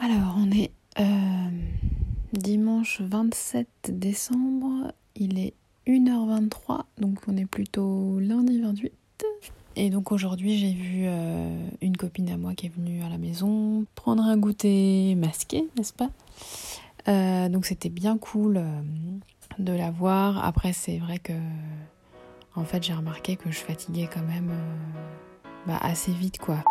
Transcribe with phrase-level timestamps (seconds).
[0.00, 1.50] Alors, on est euh,
[2.32, 3.68] dimanche 27
[3.98, 5.54] décembre, il est
[5.86, 8.92] 1h23, donc on est plutôt lundi 28.
[9.76, 13.18] Et donc aujourd'hui, j'ai vu euh, une copine à moi qui est venue à la
[13.18, 16.10] maison prendre un goûter masqué, n'est-ce pas?
[17.08, 18.62] Euh, Donc c'était bien cool
[19.58, 20.44] de la voir.
[20.44, 21.32] Après, c'est vrai que
[22.54, 24.52] en fait, j'ai remarqué que je fatiguais quand même
[25.66, 26.62] bah, assez vite, quoi.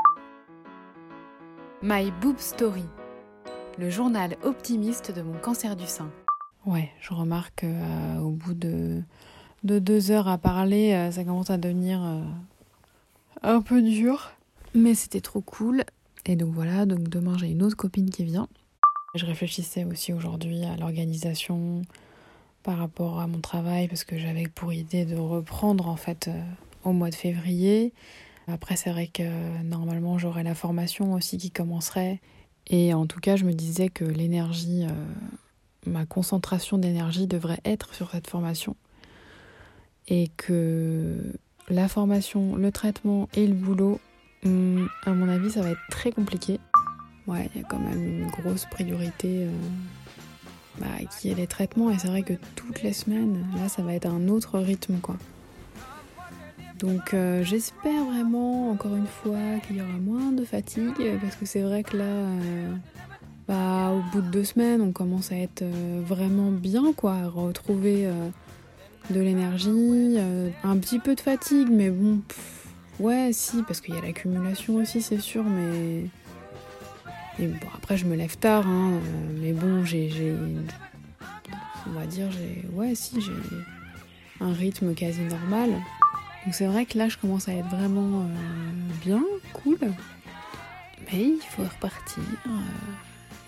[1.82, 2.86] My Boob Story,
[3.78, 6.10] le journal optimiste de mon cancer du sein.
[6.66, 9.02] Ouais, je remarque qu'au bout de,
[9.64, 12.22] de, deux heures à parler, euh, ça commence à devenir euh,
[13.42, 14.32] un peu dur.
[14.74, 15.84] Mais c'était trop cool.
[16.26, 18.48] Et donc voilà, donc demain j'ai une autre copine qui vient.
[19.16, 21.82] Je réfléchissais aussi aujourd'hui à l'organisation
[22.64, 26.42] par rapport à mon travail parce que j'avais pour idée de reprendre en fait euh,
[26.84, 27.92] au mois de février.
[28.48, 29.24] Après, c'est vrai que
[29.64, 32.20] normalement, j'aurai la formation aussi qui commencerait.
[32.68, 34.92] Et en tout cas, je me disais que l'énergie, euh,
[35.86, 38.76] ma concentration d'énergie devrait être sur cette formation.
[40.08, 41.34] Et que
[41.70, 44.00] la formation, le traitement et le boulot,
[44.46, 46.60] hum, à mon avis, ça va être très compliqué.
[47.28, 49.52] Ouais, il y a quand même une grosse priorité euh,
[50.80, 50.88] bah,
[51.20, 51.92] qui est les traitements.
[51.92, 55.18] Et c'est vrai que toutes les semaines, là, ça va être un autre rythme, quoi.
[56.82, 61.46] Donc euh, j'espère vraiment, encore une fois, qu'il y aura moins de fatigue, parce que
[61.46, 62.74] c'est vrai que là, euh,
[63.48, 67.28] bah, au bout de deux semaines, on commence à être euh, vraiment bien, quoi, à
[67.28, 68.08] retrouver
[69.12, 70.18] de l'énergie,
[70.64, 72.22] un petit peu de fatigue, mais bon,
[73.00, 76.08] ouais, si, parce qu'il y a l'accumulation aussi, c'est sûr, mais...
[77.40, 79.00] Bon, après, je me lève tard, hein,
[79.40, 80.12] mais bon, j'ai...
[81.88, 82.68] On va dire, j'ai...
[82.74, 83.32] Ouais, si, j'ai
[84.40, 85.72] un rythme quasi normal.
[86.46, 89.78] Donc c'est vrai que là je commence à être vraiment euh, bien, cool.
[91.12, 92.24] Mais il faut repartir.
[92.48, 92.50] Euh,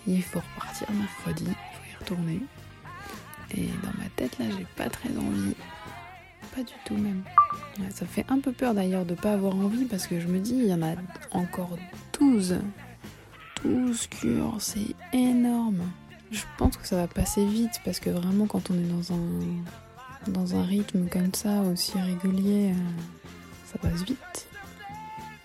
[0.06, 2.40] il faut repartir mercredi, il faut y retourner.
[3.56, 5.54] Et dans ma tête là j'ai pas très envie.
[6.54, 7.24] Pas du tout même.
[7.90, 10.54] ça fait un peu peur d'ailleurs de pas avoir envie parce que je me dis
[10.54, 10.94] il y en a
[11.32, 11.76] encore
[12.20, 12.58] 12.
[13.64, 15.90] 12 cures, c'est énorme.
[16.30, 19.40] Je pense que ça va passer vite parce que vraiment quand on est dans un
[20.28, 24.48] dans un rythme comme ça, aussi régulier, euh, ça passe vite.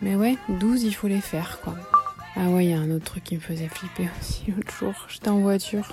[0.01, 1.75] Mais ouais, 12, il faut les faire, quoi.
[2.35, 4.93] Ah ouais, il y a un autre truc qui me faisait flipper aussi l'autre jour.
[5.09, 5.91] J'étais en voiture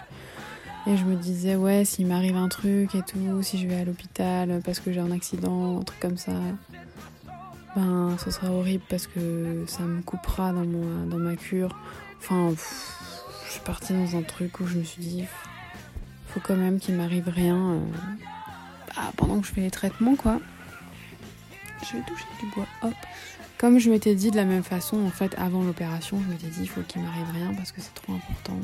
[0.87, 3.85] et je me disais, ouais, s'il m'arrive un truc et tout, si je vais à
[3.85, 6.33] l'hôpital parce que j'ai un accident, un truc comme ça,
[7.75, 11.77] ben, ce sera horrible parce que ça me coupera dans, mon, dans ma cure.
[12.19, 12.55] Enfin,
[13.47, 15.25] je suis partie dans un truc où je me suis dit,
[16.29, 17.73] faut quand même qu'il m'arrive rien.
[17.73, 17.81] Euh,
[18.97, 20.41] ah, pendant que je fais les traitements, quoi.
[21.83, 22.95] Je vais toucher du bois, hop.
[23.59, 26.63] Comme je m'étais dit de la même façon, en fait, avant l'opération, je m'étais dit,
[26.63, 28.59] il faut qu'il m'arrive rien parce que c'est trop important.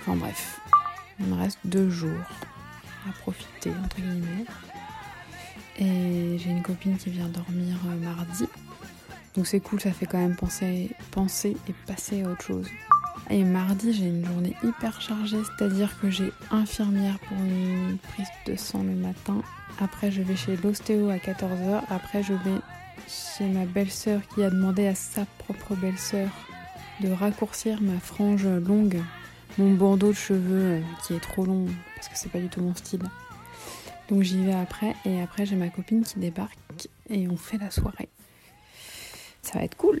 [0.00, 0.60] Enfin bref,
[1.20, 2.24] il me reste deux jours
[3.08, 4.44] à profiter, entre guillemets.
[5.78, 8.46] Et j'ai une copine qui vient dormir euh, mardi.
[9.34, 12.68] Donc c'est cool, ça fait quand même penser, penser et passer à autre chose.
[13.32, 18.56] Et mardi, j'ai une journée hyper chargée, c'est-à-dire que j'ai infirmière pour une prise de
[18.56, 19.40] sang le matin.
[19.80, 21.80] Après, je vais chez l'ostéo à 14h.
[21.88, 22.60] Après, je vais
[23.08, 26.28] chez ma belle-sœur qui a demandé à sa propre belle-sœur
[27.00, 29.00] de raccourcir ma frange longue,
[29.56, 32.60] mon bandeau de cheveux euh, qui est trop long parce que c'est pas du tout
[32.60, 33.02] mon style.
[34.10, 36.58] Donc j'y vais après et après j'ai ma copine qui débarque
[37.08, 38.10] et on fait la soirée.
[39.40, 40.00] Ça va être cool.